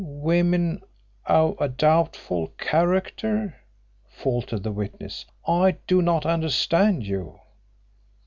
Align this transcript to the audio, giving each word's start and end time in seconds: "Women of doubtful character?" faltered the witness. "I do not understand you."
"Women 0.03 0.81
of 1.27 1.77
doubtful 1.77 2.47
character?" 2.57 3.55
faltered 4.09 4.63
the 4.63 4.71
witness. 4.71 5.25
"I 5.47 5.77
do 5.85 6.01
not 6.01 6.25
understand 6.25 7.05
you." 7.05 7.37